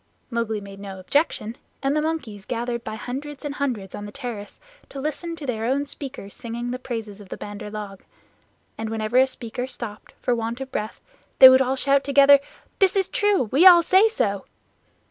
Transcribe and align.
Mowgli 0.31 0.59
made 0.59 0.79
no 0.79 0.97
objection, 0.97 1.55
and 1.83 1.95
the 1.95 2.01
monkeys 2.01 2.45
gathered 2.45 2.83
by 2.83 2.95
hundreds 2.95 3.45
and 3.45 3.53
hundreds 3.53 3.93
on 3.93 4.07
the 4.07 4.11
terrace 4.11 4.59
to 4.89 4.99
listen 4.99 5.35
to 5.35 5.45
their 5.45 5.63
own 5.65 5.85
speakers 5.85 6.33
singing 6.33 6.71
the 6.71 6.79
praises 6.79 7.21
of 7.21 7.29
the 7.29 7.37
Bandar 7.37 7.69
log, 7.69 8.01
and 8.79 8.89
whenever 8.89 9.19
a 9.19 9.27
speaker 9.27 9.67
stopped 9.67 10.15
for 10.19 10.33
want 10.33 10.59
of 10.59 10.71
breath 10.71 10.99
they 11.37 11.49
would 11.49 11.61
all 11.61 11.75
shout 11.75 12.03
together: 12.03 12.39
"This 12.79 12.95
is 12.95 13.09
true; 13.09 13.43
we 13.51 13.67
all 13.67 13.83
say 13.83 14.09
so." 14.09 14.45